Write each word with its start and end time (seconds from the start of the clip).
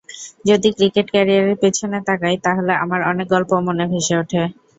যদি 0.45 0.67
ক্রিকেট 0.77 1.07
ক্যারিয়ারের 1.11 1.57
পেছনে 1.61 1.97
তাকাই 2.07 2.35
তাহলে 2.45 2.73
আমার 2.83 2.99
অনেক 3.11 3.27
গল্প 3.33 3.51
মনে 3.67 3.85
ভেসে 3.91 4.13
ওঠে। 4.21 4.41